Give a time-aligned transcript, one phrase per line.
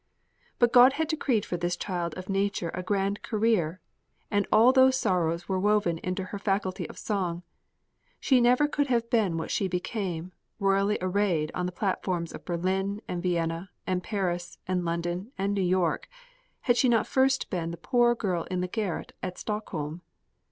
[0.57, 3.81] But God had decreed for this child of nature a grand career,
[4.31, 7.43] and all those sorrows were woven into her faculty of song.
[8.19, 13.03] She never could have been what she became, royally arrayed on the platforms of Berlin
[13.07, 16.09] and Vienna and Paris and London and New York,
[16.61, 20.01] had she not first been the poor girl in the garret at Stockholm.